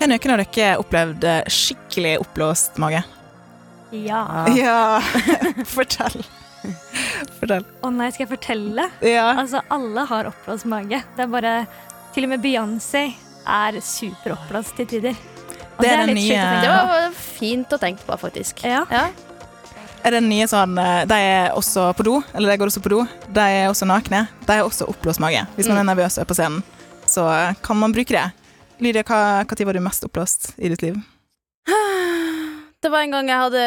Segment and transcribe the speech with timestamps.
[0.00, 3.02] Har noen av dere opplevd eh, skikkelig oppblåst mage?
[3.92, 4.22] Ja.
[4.56, 5.00] Ja,
[5.76, 6.22] fortell.
[7.40, 7.64] Fortell.
[7.84, 8.86] Å nei, skal jeg fortelle?
[9.04, 9.26] Ja.
[9.40, 11.02] Altså, alle har oppblåst mage.
[11.16, 11.54] Det er bare
[12.14, 13.04] Til og med Beyoncé
[13.46, 15.18] er superoppblåst til tider.
[15.76, 18.64] Og Det er den litt sjukt å nye- Det var fint å tenke på, faktisk.
[18.66, 18.82] Ja.
[20.04, 20.74] Er det nye sånn
[21.08, 23.02] De er også på do, eller de går også på do.
[23.28, 24.24] De er også nakne.
[24.46, 25.44] De har også oppblåst mage.
[25.56, 26.62] Hvis man er nervøs er på scenen,
[27.10, 28.26] så eh, kan man bruke det.
[28.80, 31.00] Lydia, hva tid var du mest oppblåst i ditt liv?
[32.80, 33.64] Det var en gang jeg hadde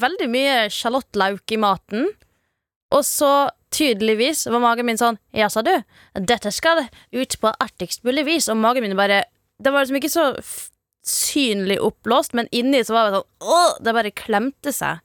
[0.00, 2.06] veldig mye sjalottløk i maten.
[2.94, 5.72] Og så tydeligvis var magen min sånn Ja, sa du,
[6.16, 8.48] dette skal ut på artigst mulig vis.
[8.48, 9.24] Og magen min bare
[9.60, 10.26] Det var liksom ikke så
[11.04, 15.02] synlig oppblåst, men inni så var det sånn Åh, Det bare klemte seg.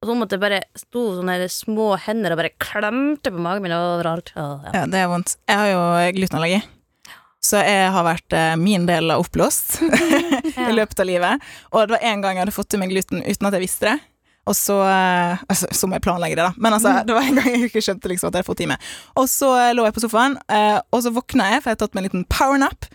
[0.00, 3.72] Og så måtte jeg bare sto sånne små hender og bare klemte på magen min
[3.76, 4.32] overalt.
[4.36, 4.72] Åh, ja.
[4.80, 5.36] Ja, det er vondt.
[5.48, 5.84] Jeg har jo
[6.16, 6.62] glutenallergi.
[7.44, 9.78] Så jeg har vært eh, min del av oppblåst
[10.68, 11.46] i løpet av livet.
[11.74, 13.90] Og det var en gang jeg hadde fått i meg gluten uten at jeg visste
[13.90, 13.98] det.
[14.44, 16.52] Og så eh, altså, Så må jeg planlegge det, da.
[16.60, 18.70] Men altså, det var en gang jeg ikke skjønte liksom at jeg hadde fått i
[18.70, 18.88] meg.
[19.20, 21.84] Og så eh, lå jeg på sofaen, eh, og så våkna jeg, for jeg hadde
[21.86, 22.88] tatt meg en liten powernap.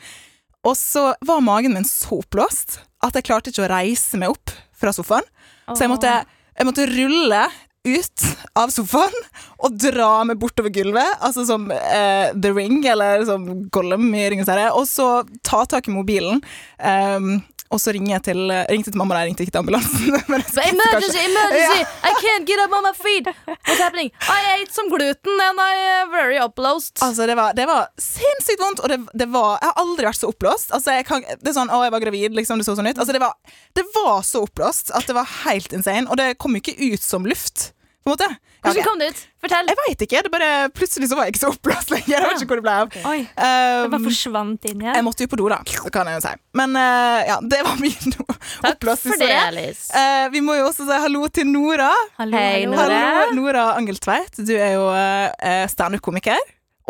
[0.67, 4.53] Og så var magen min så oppblåst at jeg klarte ikke å reise meg opp
[4.77, 5.25] fra sofaen.
[5.71, 6.11] Så jeg måtte,
[6.57, 7.43] jeg måtte rulle
[7.87, 8.25] ut
[8.59, 9.15] av sofaen
[9.63, 14.51] og dra meg bortover gulvet, altså som uh, The Ring, eller som Gollum i Ringenes
[14.51, 16.43] herre, og så ta tak i mobilen.
[16.79, 17.39] ehm,
[17.69, 18.39] og så ringer jeg til,
[18.69, 20.15] ringte til mamma, da jeg ringte ikke til ambulansen.
[20.31, 21.81] Men jeg spiste emergency, emergency!
[22.09, 23.29] I can't get up on my feet!
[23.45, 24.09] What's happening?
[24.25, 26.97] I ate some gluten and I very uplost.
[27.05, 30.21] Altså, det var, det var sinnssykt vondt, og det, det var Jeg har aldri vært
[30.21, 30.73] så oppblåst.
[30.75, 32.97] Altså, jeg kan, det er sånn, å, jeg var gravid, liksom, det så sånn ut.
[32.97, 33.37] Altså, det var,
[33.77, 37.05] det var så oppblåst at det var helt insane, og det kom jo ikke ut
[37.05, 37.69] som luft,
[38.09, 38.47] på en måte.
[38.59, 39.19] Hvordan kom det ut?
[39.39, 39.69] Fortell.
[39.71, 40.21] Jeg veit ikke.
[40.25, 42.11] det bare Plutselig så var jeg ikke så oppblåst lenger.
[42.11, 42.97] Jeg vet ikke hvor det ble av.
[43.11, 44.97] Oi, det bare Um, forsvant inn igjen.
[44.97, 45.61] jeg måtte jo på do, da.
[45.93, 46.33] Kan jeg jo si.
[46.59, 49.39] Men uh, ja, det var min Takk oppblåst historie.
[49.47, 49.87] Alice.
[49.95, 51.89] Eh, vi må jo også si hallo til Nora.
[52.19, 52.75] Hallo, Hei, hallo.
[52.75, 52.99] Nora.
[53.21, 54.41] Hallo, Nora Angeltveit.
[54.43, 56.37] Du er jo uh, standup-komiker.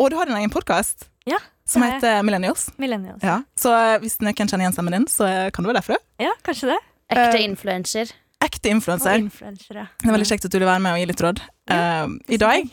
[0.00, 1.36] Og du har din egen podkast Ja,
[1.68, 2.70] som er heter Millennials.
[2.80, 3.22] Millennials.
[3.22, 3.42] Ja.
[3.58, 3.70] Så
[4.02, 5.98] hvis hvis noen kjenner igjen stemmen din, så eh, kan det være derfra.
[6.18, 6.78] Ja, kanskje det.
[7.12, 8.10] Ekte eh, influenser.
[8.40, 9.26] Ekte influenser.
[9.28, 11.42] Det er veldig kjekt at du vil være med og gi litt råd.
[11.72, 12.70] uh, I dag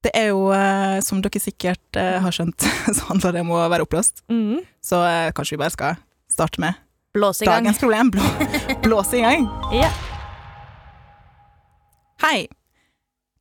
[0.00, 2.64] det er jo, eh, som dere sikkert eh, har skjønt,
[2.96, 4.22] så handler det om å være oppblåst.
[4.32, 4.62] Mm.
[4.80, 5.00] Så
[5.36, 5.98] kanskje vi bare skal
[6.32, 6.78] starte med
[7.12, 7.66] Blås i gang.
[7.66, 8.10] dagens problem.
[8.14, 8.24] Blå,
[8.86, 9.44] blåse i gang.
[9.76, 9.90] Ja.
[12.24, 12.48] Hei.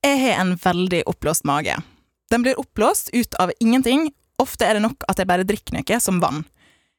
[0.03, 1.75] Jeg har en veldig oppblåst mage.
[2.31, 4.09] Den blir oppblåst ut av ingenting.
[4.40, 6.44] Ofte er det nok at jeg bare drikker noe, som vann.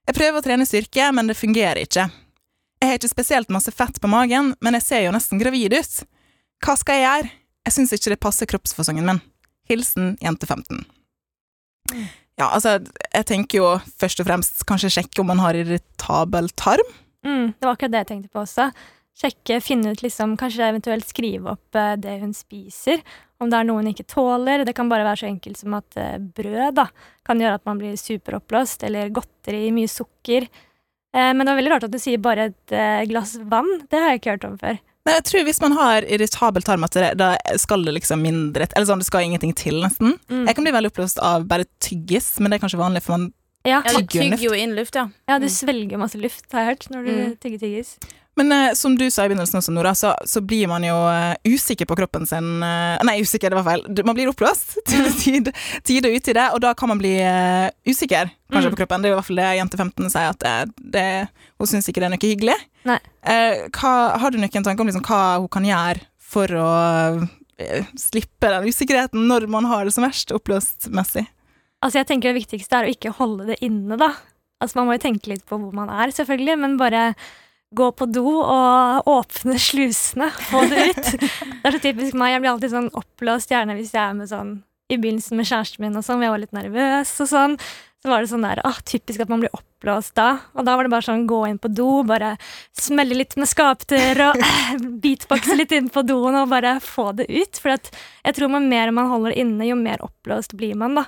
[0.09, 2.09] Jeg prøver å trene styrke, men det fungerer ikke.
[2.81, 5.99] Jeg har ikke spesielt masse fett på magen, men jeg ser jo nesten gravid ut.
[6.65, 7.33] Hva skal jeg gjøre?
[7.69, 9.21] Jeg syns ikke det passer kroppsfasongen min.
[9.69, 10.81] Hilsen jente 15.
[12.41, 12.79] Ja, altså,
[13.13, 13.69] jeg tenker jo
[14.01, 16.89] først og fremst kanskje sjekke om man har irritabel tarm.
[17.27, 18.71] Mm, det var akkurat det jeg tenkte på også.
[19.21, 23.03] Sjekke, finne ut liksom, Kanskje eventuelt skrive opp eh, det hun spiser.
[23.41, 24.65] Om det er noe hun ikke tåler.
[24.65, 26.87] Det kan bare være så enkelt som at eh, brød da,
[27.29, 28.87] kan gjøre at man blir superoppblåst.
[28.89, 30.49] Eller godteri, mye sukker.
[31.15, 33.69] Eh, men det var veldig rart at du sier bare et eh, glass vann.
[33.91, 34.79] Det har jeg ikke hørt om før.
[35.09, 38.67] Nei, jeg tror hvis man har irritabel tarm, at det, da skal det liksom mindre
[38.77, 40.19] Eller sånn, det skal ingenting til, nesten.
[40.29, 40.43] Mm.
[40.45, 43.31] Jeg kan bli veldig oppblåst av bare tyggis, men det er kanskje vanlig, for man
[43.67, 45.07] Ja, Tygger jo inn luft, ja.
[45.29, 47.35] ja, du svelger masse luft, har jeg hørt, når du Mm.
[47.43, 47.97] tygger tyggis.
[48.39, 51.35] Men eh, som du sa i begynnelsen også, Nora, så, så blir man jo eh,
[51.51, 53.83] usikker på kroppen sin eh, Nei, usikker, det var feil.
[54.07, 55.51] Man blir oppblåst til tid,
[55.85, 58.75] tid og utide, og da kan man bli eh, usikker kanskje Mm.
[58.75, 59.03] på kroppen.
[59.03, 60.55] Det er jo i hvert fall det jente 15 sier, at det,
[60.95, 61.05] det,
[61.61, 62.57] hun syns ikke det er noe hyggelig.
[62.91, 63.93] Eh, hva,
[64.23, 66.71] har du noen tanke om liksom, hva hun kan gjøre for å
[67.59, 71.27] eh, slippe den usikkerheten når man har det som verst oppblåstmessig?
[71.81, 73.97] Altså, jeg tenker Det viktigste er å ikke holde det inne.
[74.01, 74.11] da.
[74.61, 77.05] Altså, Man må jo tenke litt på hvor man er, selvfølgelig, men bare
[77.77, 80.31] gå på do og åpne slusene.
[80.51, 81.13] Få det ut.
[81.21, 82.35] det er så typisk meg.
[82.35, 84.59] Jeg blir alltid sånn oppblåst, gjerne hvis jeg er med sånn
[84.91, 87.57] i begynnelsen med kjæresten min og sånn, jeg var litt nervøs og sånn.
[88.01, 90.31] Så var det sånn der, ah, typisk at man blir oppblåst da.
[90.57, 92.33] Og da var det bare sånn gå inn på do, bare
[92.75, 94.41] smelle litt med skapdør og
[95.05, 97.61] beatboxe litt inn på doen og bare få det ut.
[97.61, 101.07] For jeg tror man mer man holder inne, jo mer oppblåst blir man, da.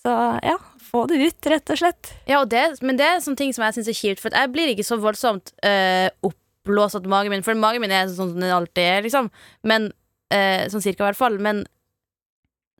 [0.00, 0.12] Så
[0.42, 2.12] ja, få det ut, rett og slett.
[2.28, 4.52] Ja, og det, men det er sånne ting som jeg syns er kjipt, for jeg
[4.52, 8.40] blir ikke så voldsomt øh, oppblåst av magen min For magen min er sånn som
[8.40, 9.28] den alltid er, liksom.
[9.66, 9.90] Men
[10.32, 11.36] øh, Sånn cirka, i hvert fall.
[11.42, 11.66] Men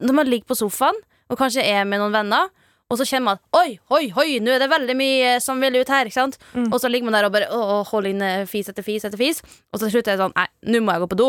[0.01, 0.97] når man ligger på sofaen,
[1.31, 2.49] og kanskje er med noen venner,
[2.91, 5.77] og så kjenner man at oi, oi, oi, nå er det veldig mye som vil
[5.79, 6.41] ut her, ikke sant?
[6.57, 6.73] Mm.
[6.73, 9.21] Og så ligger man der og bare å, å, holder inne fis etter fis etter
[9.21, 9.39] fis,
[9.71, 11.29] og så til slutt er det sånn nei, nå må jeg gå på do.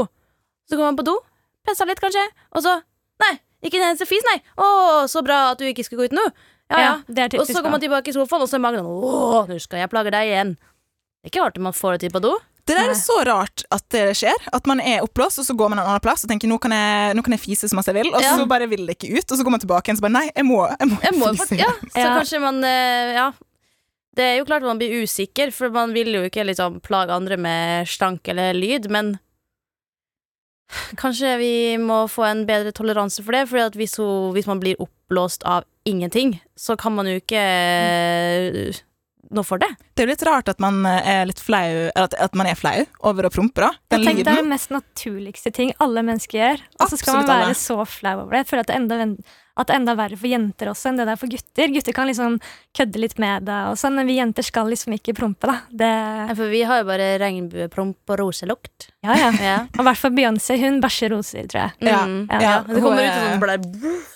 [0.71, 1.19] Så går man på do,
[1.67, 2.23] pisser litt kanskje,
[2.55, 2.79] og så
[3.21, 4.39] nei, ikke en eneste fis, nei.
[4.57, 4.67] Å,
[5.11, 6.27] så bra at du ikke skulle gå ut nå.
[6.71, 6.91] Ja, ja.
[7.07, 9.49] det er Og så går man tilbake i sofaen, og så er magen Å, Åh,
[9.49, 10.53] nå skal jeg plage deg igjen.
[10.55, 12.31] Det er ikke rart man får det til på do.
[12.69, 14.37] Det der er så rart at det skjer.
[14.55, 16.71] At man er oppblåst, og så går man en annen plass og tenker nå kan
[16.71, 18.35] jeg, nå kan jeg fise så masse jeg vil, og Ja.
[18.39, 19.25] så bare vil det ikke ut.
[19.33, 21.17] Og så går man tilbake igjen og så bare nei, jeg må, jeg må, Jeg
[21.19, 21.57] må, fise.
[21.59, 22.13] ja, så Ja.
[22.21, 23.31] kanskje man eh, Ja.
[24.15, 27.37] Det er jo klart man blir usikker, for man vil jo ikke liksom plage andre
[27.39, 29.13] med stank eller lyd, men
[30.99, 33.97] Kanskje vi må få en bedre toleranse for det, for hvis,
[34.35, 38.79] hvis man blir oppblåst av ingenting, så kan man jo ikke eh,
[39.31, 39.69] noe for det.
[39.95, 42.83] Det er jo litt rart at man er litt flau at, at man er flau
[43.07, 43.71] over å prompe, da.
[43.91, 44.49] Den Jeg tenker Det er lyden.
[44.49, 46.65] den mest naturligste ting alle mennesker gjør.
[46.79, 47.59] Og så skal man være alle.
[47.59, 48.43] så flau over det.
[48.43, 50.97] Jeg føler at det er enda, at det er enda verre for jenter også enn
[50.99, 51.71] det det er for gutter.
[51.75, 52.37] Gutter kan liksom
[52.77, 55.47] kødde litt med det, og sånn, men vi jenter skal liksom ikke prompe.
[55.49, 55.57] da.
[55.71, 55.91] Det,
[56.31, 58.89] Ja, For vi har jo bare regnbuepromp og roselukt.
[59.05, 59.31] ja, ja.
[59.41, 59.55] Ja.
[59.77, 60.57] Og i hvert fall Beyoncé.
[60.61, 61.71] Hun bæsjer roser, tror jeg.
[61.91, 62.01] Ja.
[62.05, 62.27] Mm.
[62.29, 62.41] Ja.
[62.41, 62.55] ja.
[62.67, 63.65] Det kommer ut sånn blær,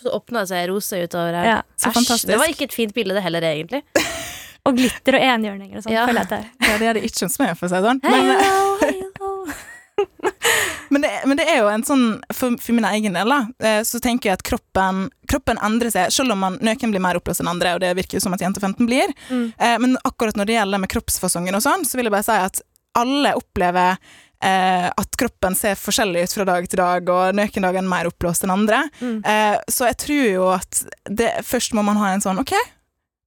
[0.02, 1.46] så åpner det seg roser utover her.
[1.50, 1.60] Ja.
[1.76, 2.30] Så Æsj, fantastisk.
[2.34, 3.84] Det var ikke et fint bilde, det heller, egentlig.
[4.66, 5.94] Og glitter og enhjørninger og sånn.
[5.94, 6.08] Ja.
[6.10, 6.46] føler jeg det er.
[6.66, 8.00] Ja, det er det ikke hos meg, for å si det sånn.
[8.02, 8.40] Hei, Men,
[8.82, 9.34] hei, ho.
[10.96, 13.82] men, det, men det er jo en sånn For, for min egen del, da, eh,
[13.88, 17.44] så tenker jeg at kroppen, kroppen endrer seg, selv om man, noen blir mer oppblåst
[17.44, 19.12] enn andre, og det virker jo som at jenter 15 blir.
[19.30, 19.48] Mm.
[19.54, 22.40] Eh, men akkurat når det gjelder med kroppsfasongen og sånn, så vil jeg bare si
[22.48, 22.64] at
[22.96, 24.00] alle opplever
[24.44, 28.10] eh, at kroppen ser forskjellig ut fra dag til dag, og noen dager er mer
[28.10, 28.86] oppblåst enn andre.
[29.02, 29.18] Mm.
[29.20, 32.56] Eh, så jeg tror jo at det, først må man ha en sånn OK,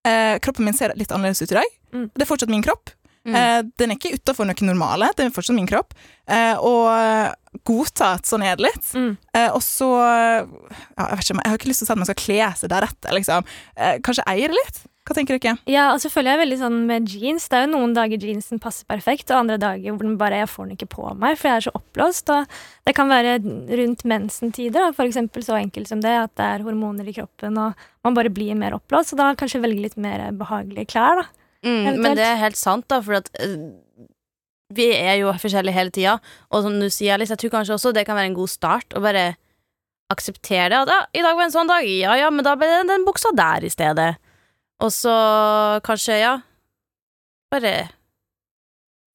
[0.09, 1.77] eh, kroppen min ser litt annerledes ut i dag.
[1.95, 2.09] Mm.
[2.15, 2.93] Det er fortsatt min kropp.
[3.29, 3.37] Mm.
[3.37, 5.97] Eh, den er ikke utafor noe normale, det er fortsatt min kropp.
[6.29, 8.93] Eh, og eh, godta at sånn er det litt.
[8.97, 9.17] Mm.
[9.37, 12.11] Eh, og så ja, jeg, ikke, jeg har ikke lyst til å si at man
[12.11, 13.51] skal kle seg deretter, liksom.
[13.77, 14.87] Eh, kanskje eie det litt?
[15.09, 15.57] Hva tenker dere?
[15.65, 17.47] Ja, og så føler jeg veldig sånn med jeans.
[17.49, 20.51] Det er jo noen dager jeansen passer perfekt, og andre dager hvor den bare jeg
[20.53, 22.33] får den ikke på meg, for jeg er så oppblåst.
[22.35, 23.39] Og det kan være
[23.81, 27.89] rundt mensentider, for eksempel så enkelt som det, at det er hormoner i kroppen, og
[28.05, 31.38] man bare blir mer oppblåst, så da kanskje velge litt mer behagelige klær, da.
[31.67, 34.07] Mm, men det er helt sant, da, for at uh,
[34.75, 36.17] vi er jo forskjellige hele tida.
[36.53, 38.97] Og som du sier, Alice, jeg tror kanskje også det kan være en god start
[38.97, 39.33] å bare
[40.13, 40.81] akseptere det.
[40.85, 43.07] At ja, i dag var en sånn dag, ja ja, men da ble det den
[43.09, 44.15] buksa der i stedet.
[44.85, 45.15] Og så
[45.87, 46.37] kanskje, ja
[47.49, 47.89] Bare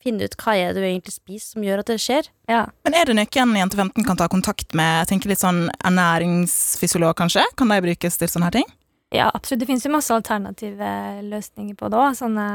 [0.04, 2.28] finne ut hva er det du egentlig spiser som gjør at det skjer.
[2.50, 2.66] Ja.
[2.84, 5.04] Men er det noen jente 15 kan ta kontakt med?
[5.04, 7.46] Jeg tenker litt sånn ernæringsfysiolog, kanskje?
[7.60, 8.68] Kan de brukes til sånne her ting?
[9.14, 9.62] Ja, absolutt.
[9.62, 10.90] Det finnes jo masse alternative
[11.28, 12.18] løsninger på det òg.
[12.18, 12.48] Sånne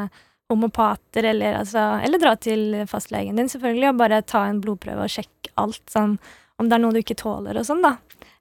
[0.49, 5.13] homopater, eller, altså, eller dra til fastlegen din, selvfølgelig, og bare ta en blodprøve og
[5.13, 6.17] sjekke alt, sånn
[6.59, 7.99] om det er noe du ikke tåler og sånn, da.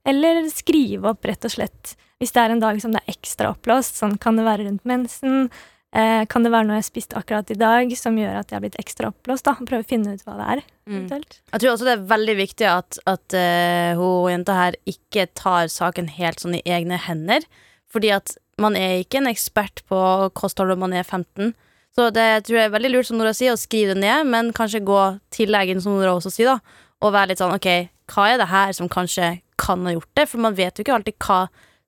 [0.07, 3.51] Eller skrive opp, rett og slett, hvis det er en dag som det er ekstra
[3.53, 5.49] oppblåst, sånn kan det være rundt mensen.
[5.95, 8.63] Eh, kan det være noe jeg spiste akkurat i dag som gjør at jeg har
[8.63, 9.45] blitt ekstra oppblåst?
[9.47, 9.53] da?
[9.67, 10.63] Prøve å finne ut hva det er.
[10.87, 11.39] eventuelt.
[11.51, 15.71] Jeg tror også det er veldig viktig at, at uh, hun jenta her ikke tar
[15.71, 17.47] saken helt sånn i egne hender.
[17.93, 19.99] Fordi at man er ikke en ekspert på
[20.37, 21.53] kosthold når man er 15.
[21.97, 24.51] Så det tror jeg er veldig lurt, som Nora sier, å skrive det ned, men
[24.55, 24.99] kanskje gå
[25.33, 27.69] til legen, som Nora også sier, da, og være litt sånn ok,
[28.13, 30.27] hva er det her som kanskje kan ha gjort det?
[30.29, 31.39] For man vet jo ikke alltid hva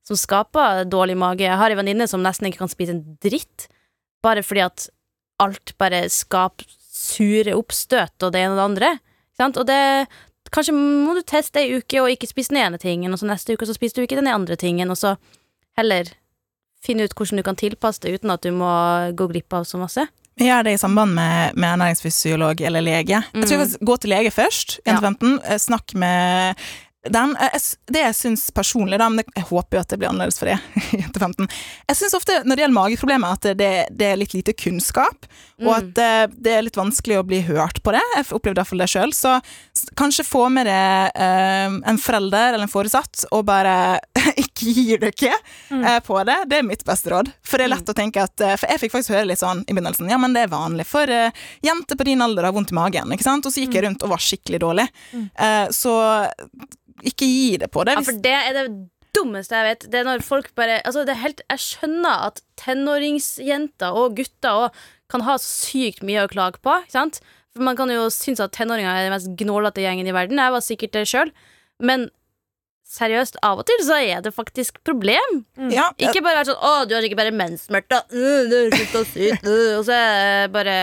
[0.10, 1.46] som skaper dårlig mage.
[1.46, 3.68] Jeg har en venninne som nesten ikke kan spise en dritt,
[4.26, 4.88] bare fordi at
[5.40, 8.90] alt bare skaper sure oppstøt og det ene og det andre.
[9.40, 9.62] Sant?
[9.62, 10.10] Og det
[10.50, 13.54] Kanskje må du teste ei uke og ikke spise den ene tingen, og så neste
[13.54, 15.12] uke så spiser du ikke den andre tingen, og så
[15.80, 16.12] heller
[16.86, 18.70] finne ut hvordan du kan tilpasse det uten at du må
[19.20, 20.06] gå glipp av så masse.
[20.40, 23.18] Gjør det i samband med, med ernæringsfysiolog eller lege.
[23.36, 24.94] Jeg tror jeg Gå til lege først, Ja.
[24.94, 25.34] jente 15.
[25.44, 26.56] eh, Snakk med
[27.08, 27.36] den.
[27.40, 27.62] Eh, jeg
[27.94, 30.58] Det jeg syns personlig, da, men jeg håper jo at det blir annerledes for det,
[31.00, 31.48] jente 15
[31.88, 35.30] Jeg syns ofte når det gjelder mageproblemer, at det, det er litt lite kunnskap,
[35.60, 35.76] og Mm.
[35.76, 38.00] at det, det er litt vanskelig å bli hørt på det.
[38.16, 39.12] Jeg opplevde i hvert fall det sjøl.
[39.12, 39.34] Så
[40.00, 44.00] kanskje få med det eh, en forelder eller en foresatt, og bare
[44.44, 45.34] ikke gi dere
[45.70, 45.84] Mm.
[45.86, 46.38] eh, på det.
[46.50, 47.28] Det er mitt beste råd.
[47.46, 49.62] For det er lett å tenke at eh, For jeg fikk faktisk høre litt sånn
[49.68, 51.30] i begynnelsen Ja, men det er vanlig for eh,
[51.66, 53.46] jenter på din alder å ha vondt i magen, ikke sant?
[53.46, 54.88] Og så gikk jeg rundt og var skikkelig dårlig.
[55.14, 55.28] Mm.
[55.36, 55.94] Eh, så
[57.04, 57.98] ikke gi det på det.
[57.98, 58.68] Ja, for det er det
[59.16, 59.88] dummeste jeg vet.
[59.92, 64.66] Det er når folk bare Altså, det er helt Jeg skjønner at tenåringsjenter og gutter
[64.68, 64.80] og
[65.10, 67.18] kan ha sykt mye å klage på, ikke sant?
[67.56, 70.38] For man kan jo synes at tenåringer er den mest gnålete gjengen i verden.
[70.38, 71.32] Jeg var sikkert det sjøl.
[71.82, 72.10] Men
[72.90, 75.44] seriøst, av og til så er det faktisk problem.
[75.74, 79.46] Ja, Ikke bare være sånn 'Å, du har ikke bare menssmerter', uh, det så sykt,
[79.46, 79.78] øh.
[79.80, 80.78] og så er det bare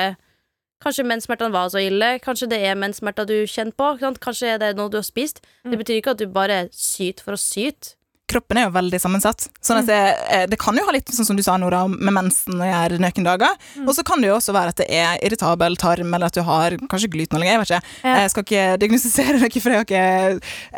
[0.84, 2.18] Kanskje menssmertene var så ille.
[2.22, 3.92] Kanskje det er menssmerter du kjenner på.
[4.20, 5.40] Kanskje er det noe du har spist.
[5.64, 7.96] Det betyr ikke at du bare syter for å syte.
[8.30, 9.46] Kroppen er jo veldig sammensatt.
[9.64, 10.00] Sånn at det,
[10.34, 12.98] eh, det kan jo ha litt sånn som du sa, Nora, med mensen og gjøre
[13.02, 13.54] nøken dager.
[13.84, 16.42] Og så kan det jo også være at det er irritabel tarm, eller at du
[16.46, 17.52] har kanskje glutenallergi.
[17.52, 17.94] Jeg vet ikke.
[18.02, 18.16] Ja.
[18.22, 20.06] Jeg skal ikke diagnostisere noe, for det har ikke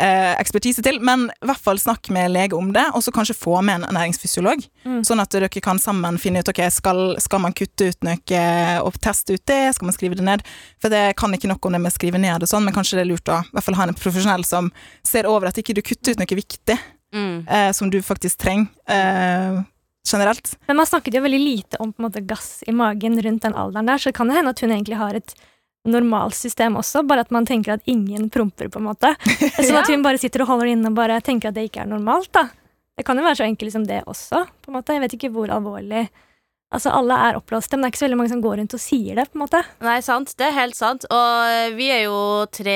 [0.05, 1.01] eh, ekspertise til.
[1.05, 3.89] Men i hvert fall snakk med lege om det, og så kanskje få med en
[3.89, 4.67] ernæringsfysiolog.
[4.85, 5.01] Mm.
[5.09, 8.45] Sånn at dere kan sammen finne ut ok, skal, skal man kutte ut noe
[8.85, 10.45] og teste ut det, skal man skrive det ned.
[10.83, 13.01] For det kan ikke noe om det med å skrive ned og sånn, men kanskje
[13.01, 14.71] det er lurt å i hvert fall ha en profesjonell som
[15.07, 16.77] ser over at ikke du kutter ut noe viktig
[17.15, 17.47] Mm.
[17.49, 19.63] eh, som du faktisk trenger eh,
[20.13, 20.59] generelt.
[20.67, 23.55] Men man snakket jo veldig lite om på en måte, gass i magen rundt den
[23.57, 25.35] alderen der, så det kan det hende at hun egentlig har et
[25.89, 29.15] normalsystem også, bare at man tenker at ingen promper, på en måte.
[29.57, 31.93] Sånn at hun bare sitter og holder inne og bare tenker at det ikke er
[31.93, 32.49] normalt, da.
[32.99, 34.97] Det kan jo være så enkelt som det også, på en måte.
[34.97, 36.09] Jeg vet ikke hvor alvorlig
[36.69, 38.81] Altså, alle er oppblåste, men det er ikke så veldig mange som går rundt og
[38.83, 39.61] sier det, på en måte.
[39.81, 40.35] Nei, sant.
[40.37, 41.07] Det er helt sant.
[41.09, 42.19] Og vi er jo
[42.53, 42.75] tre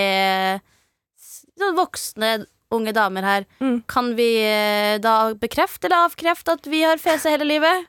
[1.61, 2.31] sånn voksne
[2.75, 3.45] unge damer her.
[3.61, 3.83] Mm.
[3.91, 7.87] Kan vi eh, da bekrefte eller avkrefte at vi har fese hele livet?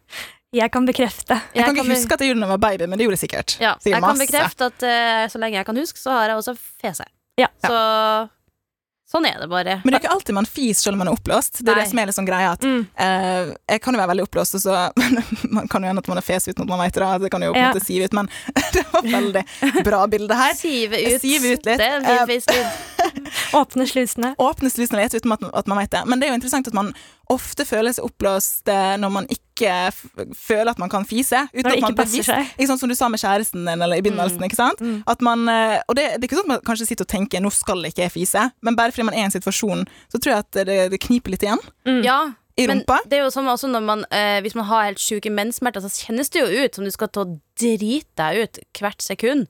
[0.54, 1.40] Jeg kan bekrefte.
[1.56, 3.18] Jeg, kan ikke huske at jeg gjorde det da jeg var baby, men det gjorde
[3.18, 3.56] jeg sikkert.
[3.64, 6.54] Ja, jeg kan bekrefte at uh, så lenge jeg kan huske, så har jeg også
[6.62, 7.08] fese.
[7.42, 7.48] Ja.
[7.66, 7.74] Så
[9.14, 9.80] sånn er det bare.
[9.84, 11.60] Men det er ikke alltid man fiser selv om man er oppblåst.
[11.62, 11.84] Det er Nei.
[11.84, 12.54] det som er sånn greia.
[12.54, 12.86] At, Mm.
[12.98, 14.78] eh, jeg kan jo være veldig oppblåst, og så
[15.58, 17.10] man kan jo hende at man er fes uten at man vet det.
[17.26, 17.74] Det kan jo på en Ja.
[17.74, 18.30] måte sive ut, men
[18.78, 19.44] det var veldig
[19.90, 20.54] bra bilde her.
[20.58, 21.22] Sive ut.
[21.22, 21.78] Sive ut litt.
[21.82, 22.90] Det er en Eh, fin fiskelyd.
[23.62, 24.34] Åpne slusene.
[24.42, 26.04] Åpne slusene litt uten at, at man vet det.
[26.10, 26.94] Men det er jo interessant at man
[27.32, 28.68] ofte føler seg oppblåst
[29.00, 29.92] når man ikke
[30.36, 31.46] føler at man kan fise.
[31.54, 32.52] Uten Når det at man ikke passer seg.
[32.58, 34.42] Ikke sånn som du sa med kjæresten din eller i begynnelsen.
[34.42, 34.48] Mm.
[34.50, 34.82] ikke sant?
[34.84, 35.00] Mm.
[35.08, 37.42] At man, eh, og det, det er ikke sånn at man kanskje sitter og tenker
[37.44, 40.34] 'nå skal ikke jeg fise', men bare fordi man er i en situasjon, så tror
[40.34, 42.04] jeg at det, det kniper litt igjen Mm.
[42.04, 43.00] Ja, i men rumpa.
[43.10, 45.90] det er jo sånn også når man, eh, hvis man har helt sjuke menssmerter, så
[45.90, 49.48] kjennes det jo ut som du skal til å drite deg ut hvert sekund.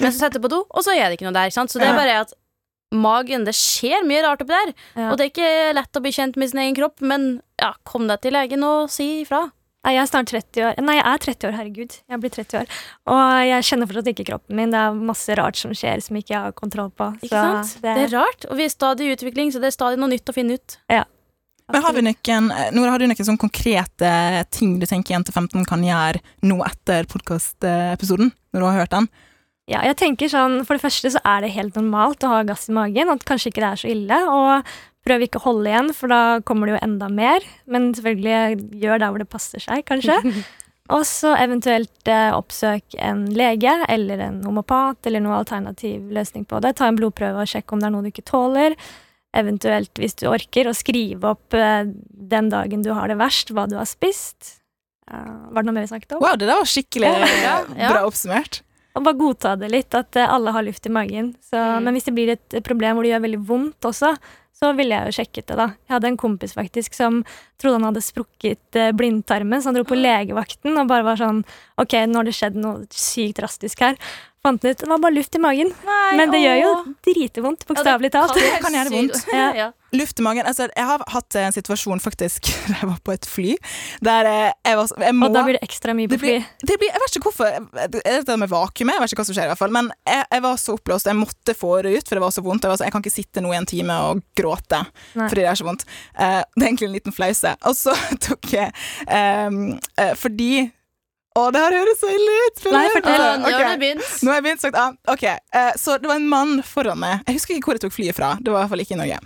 [0.00, 1.46] Men så setter du på do, og så er det ikke noe der.
[1.50, 1.70] Ikke sant?
[1.70, 2.32] Så det er bare at
[2.90, 4.74] magen Det skjer mye rart oppi der.
[4.96, 5.10] Ja.
[5.10, 8.08] Og det er ikke lett å bli kjent med sin egen kropp, men ja, kom
[8.10, 9.46] deg til legen og si ifra.
[9.80, 10.80] Nei, jeg er snart 30 år.
[10.84, 11.94] Nei, jeg er 30 år, herregud.
[12.12, 12.80] Jeg blir 30 år.
[13.14, 14.74] Og jeg kjenner fortsatt ikke kroppen min.
[14.74, 17.08] Det er masse rart som skjer som ikke jeg har kontroll på.
[17.22, 17.86] Ikke Så sant?
[17.86, 20.28] Det er rart, og vi er stadig i utvikling, så det er stadig noe nytt
[20.28, 20.76] å finne ut.
[21.70, 24.10] Men har du noen, eh, Nora, har du noen sånn konkrete
[24.50, 29.08] ting du tenker 1-15 kan gjøre nå etter podkastepisoden, når du har hørt den?
[29.70, 32.68] Ja, jeg tenker sånn, For det første så er det helt normalt å ha gass
[32.70, 33.12] i magen.
[33.12, 34.22] At kanskje ikke det er så ille.
[34.30, 34.72] Og
[35.06, 37.46] prøv ikke å holde igjen, for da kommer det jo enda mer.
[37.70, 40.18] Men selvfølgelig gjør der hvor det passer seg, kanskje.
[40.90, 46.58] Og så eventuelt eh, oppsøk en lege eller en homopat eller noen alternativ løsning på
[46.64, 46.74] det.
[46.80, 48.74] Ta en blodprøve og sjekk om det er noe du ikke tåler.
[49.38, 53.68] Eventuelt, hvis du orker, å skrive opp eh, den dagen du har det verst, hva
[53.70, 54.56] du har spist.
[55.10, 56.22] Uh, var det noe mer vi snakket om?
[56.22, 57.08] Wow, det der var skikkelig
[57.46, 58.60] Ja, bra oppsummert.
[58.96, 61.34] Og bare godta det litt, at eh, alle har luft i magen.
[61.44, 61.84] Så, Mm.
[61.84, 64.16] Men hvis det blir et problem hvor det gjør veldig vondt også,
[64.60, 65.66] så ville jeg jo sjekket det, da.
[65.88, 67.22] Jeg hadde en kompis faktisk som
[67.60, 71.44] trodde han hadde sprukket eh, blindtarmen, så han dro på legevakten og bare var sånn
[71.80, 73.96] Ok, nå har det skjedd noe sykt drastisk her.
[74.44, 75.72] Fant ut det var bare luft i magen.
[75.86, 76.72] Nei, Men det gjør jo
[77.08, 78.34] dritvondt, bokstavelig talt.
[78.36, 79.24] Det kan gjøre vondt.
[79.56, 79.70] Ja.
[79.96, 80.46] Luft i magen.
[80.46, 83.56] Altså, jeg har hatt en situasjon faktisk da jeg var på et fly,
[84.04, 86.44] der eh, jeg var jeg må, Og da blir det ekstra mye på det blir,
[86.44, 86.68] fly.
[86.70, 87.68] det blir, Jeg vet ikke hvorfor.
[87.90, 89.74] Det dette med vakuumet, jeg vet ikke hva som skjer, i hvert fall.
[89.74, 92.44] Men jeg, jeg var så oppblåst, jeg måtte få det ut, for det var så
[92.46, 92.66] vondt.
[92.66, 94.82] Jeg, var så, jeg kan ikke sitte nå i en time og gråte
[95.18, 95.28] Nei.
[95.28, 95.86] fordi det er så vondt.
[96.14, 97.54] Uh, det er egentlig en liten flause.
[97.68, 98.70] Og så tok jeg
[99.06, 99.62] um,
[99.98, 100.68] uh, Fordi
[101.38, 102.62] Å, det her høres så ille ut!
[102.74, 103.20] Nei, fortell.
[103.22, 104.06] Altså, Nå har jeg begynt.
[104.24, 107.20] Nå har jeg begynt sagt ah, Ok, eh, så det var en mann foran meg
[107.28, 108.98] Jeg husker ikke hvor jeg tok flyet fra Det var i hvert fall ikke i
[108.98, 109.18] Norge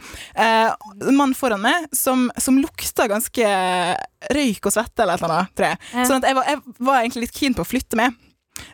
[0.44, 3.48] eh, En mann foran meg som, som lukta ganske
[4.36, 5.80] røyk og svette eller et eller annet, tror jeg.
[5.94, 6.04] Ja.
[6.08, 8.20] Sånn at jeg var, jeg var egentlig litt keen på å flytte med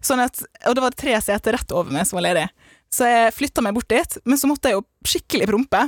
[0.04, 2.48] sånn at, Og det var tre seter rett over meg som var ledig
[2.92, 5.86] Så jeg flyttet meg bort dit Men så måtte jeg jo skikkelig prompe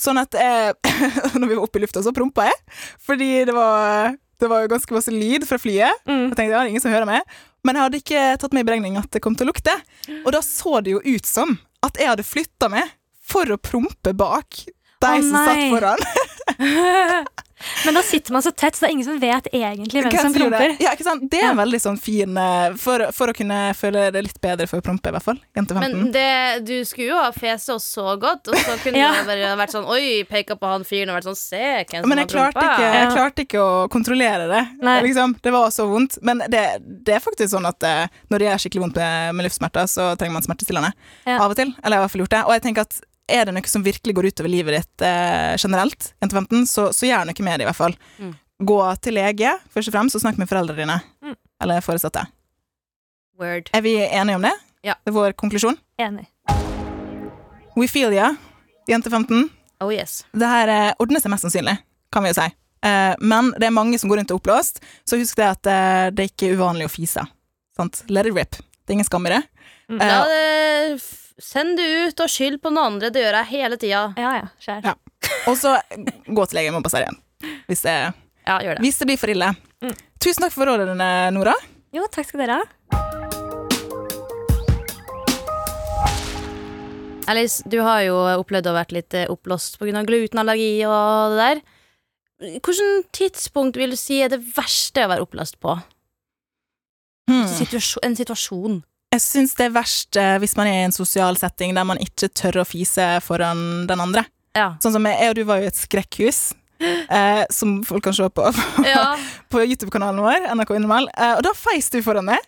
[0.00, 0.74] Sånn at jeg,
[1.38, 2.58] når vi var oppe i lufta så prompa jeg
[3.06, 6.30] Fordi det var, det var jo ganske masse lyd fra flyet Mm.
[6.30, 7.22] jeg tenkte, ja, det er ingen som hører meg.
[7.64, 9.74] Men jeg hadde ikke tatt med i beregning at det kom til å lukte.
[10.24, 12.88] Og da så det jo ut som at jeg hadde flytta meg
[13.20, 14.62] for å prompe bak
[15.00, 16.00] de oh, som satt foran.
[17.84, 20.34] Men da sitter man så tett, så det er ingen som vet egentlig hvem som
[20.34, 20.58] promper.
[20.58, 20.76] det?
[20.84, 21.24] Ja, ikke sant?
[21.30, 24.66] Det er en veldig sånn fin eh, for, for å kunne føle det litt bedre
[24.70, 25.38] for å prompe, i hvert fall.
[25.56, 25.96] Jente 15.
[26.00, 29.10] Men det, du skulle jo ha fese oss så godt, og så kunne Ja.
[29.16, 32.08] det bare vært sånn Oi, peka på han fyren og vært sånn Se hvem som
[32.10, 32.72] Men har jeg klarte, prompa.
[32.74, 33.10] ikke, jeg Ja.
[33.14, 34.62] klarte ikke å kontrollere det.
[34.84, 34.96] Nei.
[35.06, 35.36] Liksom.
[35.42, 36.18] Det var så vondt.
[36.22, 36.64] Men det,
[37.06, 40.10] det er faktisk sånn at eh, når det er skikkelig vondt med, med luftsmerter, så
[40.20, 40.92] trenger man smertestillende
[41.28, 41.38] Ja.
[41.44, 41.72] av og til.
[41.82, 42.42] Eller jeg har i hvert fall gjort det.
[42.48, 43.00] Og jeg tenker at
[43.32, 47.08] er det noe som virkelig går utover livet ditt eh, generelt, jente 15, så, så
[47.08, 47.96] gjør noe med det, i hvert fall.
[48.20, 48.34] Mm.
[48.70, 50.98] Gå til lege, først og fremst, og snakk med foreldrene dine.
[51.24, 51.36] Mm.
[51.64, 52.26] Eller foresatte.
[53.40, 53.70] Word.
[53.72, 54.52] Er vi enige om det?
[54.84, 54.94] Ja.
[55.04, 55.78] Det er vår konklusjon.
[56.00, 56.26] Enig.
[57.76, 58.34] We feel ya,
[58.90, 59.46] jente 15.
[59.80, 60.24] Oh yes.
[60.36, 61.78] Det her eh, ordner seg mest sannsynlig,
[62.12, 62.48] kan vi jo si.
[62.84, 65.70] Eh, men det er mange som går rundt og er oppblåst, så husk det at
[65.70, 67.24] eh, det er ikke uvanlig å fise.
[67.76, 68.02] Sant?
[68.12, 68.58] Let it rip.
[68.60, 69.40] Det er ingen skam i det.
[69.88, 70.00] Mm.
[70.00, 71.00] Eh, Ja, det,
[71.44, 73.10] send det ut og skyld på noen andre.
[73.14, 74.02] Det gjør jeg hele tida.
[74.20, 74.48] Ja, ja.
[74.62, 74.84] Skjær.
[74.84, 74.94] Ja.
[75.50, 75.76] Og så
[76.28, 77.16] gå til legen med basarien.
[77.68, 77.94] Hvis det,
[78.46, 78.84] Ja, gjør det.
[78.84, 79.52] hvis det blir for ille.
[79.80, 79.94] Mm.
[80.20, 81.54] Tusen takk for rådene Nora.
[81.96, 82.68] Jo, takk skal dere ha.
[87.30, 90.02] Alice, du har jo opplevd å vært litt eh, oppblåst pga.
[90.08, 91.60] glutenallergi og det der.
[92.40, 95.76] Hvilket tidspunkt vil du si er det verste å være oppblåst på?
[97.30, 97.44] Hmm.
[97.46, 98.80] Situasjon, en situasjon.
[99.10, 101.98] Jeg syns det er verst eh, hvis man er i en sosial setting der man
[101.98, 104.22] ikke tør å fise foran den andre.
[104.54, 104.72] Ja.
[104.82, 106.38] Sånn som jeg, jeg og du var jo i et skrekkhus,
[107.18, 108.46] eh, som folk kan se på
[108.86, 109.16] ja
[109.50, 112.38] på YouTube-kanalen vår, NRK Unormal, eh, og da feis du foran meg,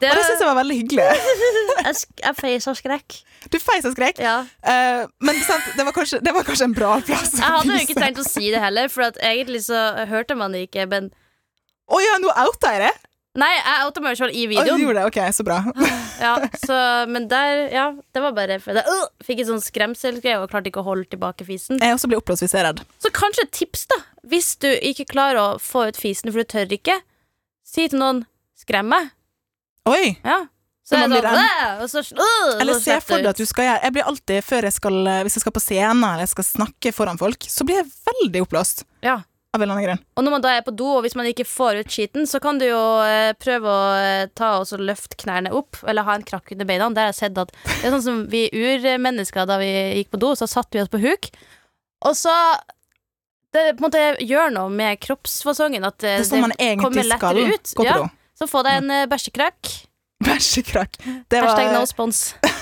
[0.00, 1.06] det, og det syns jeg var veldig hyggelig.
[1.86, 3.16] jeg, jeg feis av skrekk.
[3.50, 4.34] Du feis av skrekk, Ja.
[4.66, 7.36] eh, men sant, det, var kanskje, det var kanskje en bra plass.
[7.38, 9.78] Jeg hadde jo ikke trengt å si det heller, for at egentlig så
[10.10, 10.86] hørte man det ikke.
[10.90, 11.10] Men
[11.90, 12.92] Å ja, nå outa jeg det!
[13.38, 15.60] Nei, jeg outa meg sjøl i Å, du gjorde det, ok, så bra.
[16.20, 16.76] Ja, så,
[17.08, 20.82] men der, ja, det var bare jeg øh, fikk en sånn skremselsgreie og klarte ikke
[20.82, 21.78] å holde tilbake fisen.
[21.80, 22.82] Jeg også blir er redd.
[23.00, 23.96] Så kanskje et tips, da.
[24.28, 26.98] Hvis du ikke klarer å få ut fisen, for du tør ikke,
[27.64, 29.08] si til noen 'skrem meg'.
[29.88, 30.18] Oi!
[30.20, 30.42] Ja.
[30.84, 31.80] Så Så sånn.
[31.80, 34.72] Og så, øh, Eller se for deg at du skal gjøre Jeg blir alltid, jeg
[34.74, 37.86] skal Hvis jeg skal på scenen eller jeg skal snakke foran folk, så blir jeg
[38.10, 38.84] veldig oppblåst.
[39.00, 39.20] Ja.
[39.52, 40.02] Av en eller annen grunn.
[40.14, 42.38] Og når man da er på do, og hvis man ikke får ut skiten, så
[42.42, 46.14] kan du jo eh, prøve å eh, ta og så løfte knærne opp, eller ha
[46.14, 46.86] en krakk under beina.
[46.94, 50.20] Der har jeg sett at Det er sånn som vi urmennesker, da vi gikk på
[50.22, 51.30] do, så satte vi oss på huk,
[52.06, 52.34] og så
[53.50, 56.70] Det på en måte gjør noe med kroppsfasongen at eh, Det er sånn man kommer
[56.70, 57.72] egentlig skal lettere ut.
[57.74, 57.96] gå på Ja.
[57.98, 58.08] do.
[58.38, 59.72] Så få deg en eh, bæsjekrakk.
[60.30, 61.00] Bæsjekrakk.
[61.28, 62.22] Det Hashtag no spons.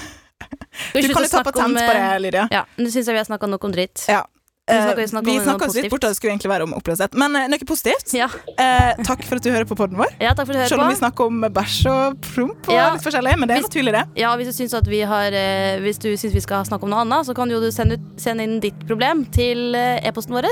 [0.95, 2.49] Du kan jo ta patent på det, Lydia.
[2.55, 4.07] Ja, Nå syns jeg vi har snakka nok om dritt.
[4.09, 4.23] Ja.
[4.69, 7.15] Eh, snakker vi snakka oss litt bort, da det skulle egentlig være om oppløshet.
[7.19, 8.13] Men eh, noe positivt.
[8.19, 8.29] Ja.
[8.59, 10.11] Eh, takk for at du hører på podden vår.
[10.21, 12.89] ja, Selv om vi snakker om bæsj og promp og Ja.
[12.95, 14.03] litt forskjellig, men det er Hvis- naturlig, det.
[14.19, 15.93] Ja, hvis du syns vi har eh, vi
[16.41, 19.75] skal snakke om noe annet, så kan du sende, ut, sende inn ditt problem til
[19.79, 20.51] eh, e-posten vår.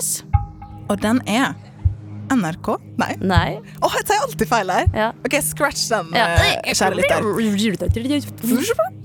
[0.88, 1.54] Og den er
[2.30, 3.14] NRK Nei.
[3.20, 3.58] Nei.
[3.82, 4.86] Å, jeg tar alltid feil her.
[4.94, 5.12] Ja.
[5.26, 6.14] OK, scratch den,
[6.72, 8.92] kjære lytter.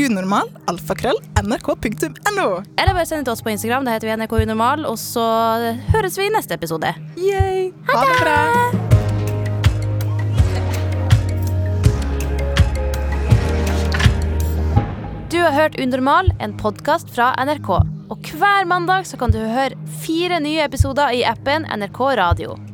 [0.00, 2.46] Unormal, alfakrøll, nrk.no.
[2.80, 3.84] Eller bare send det til oss på Instagram.
[3.84, 4.86] Det heter vi NRK Unormal.
[4.88, 5.26] Og så
[5.92, 6.94] høres vi i neste episode.
[7.20, 7.68] Yay.
[7.90, 8.38] Ha det bra.
[15.32, 17.70] Du har hørt Unormal, en podkast fra NRK.
[18.12, 22.71] Og hver mandag så kan du høre fire nye episoder i appen NRK Radio.